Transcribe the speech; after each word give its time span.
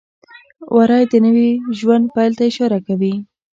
وری 0.75 1.03
د 1.11 1.13
نوي 1.25 1.49
ژوند 1.77 2.05
پیل 2.15 2.31
ته 2.37 2.43
اشاره 2.51 2.79
کوي. 2.87 3.13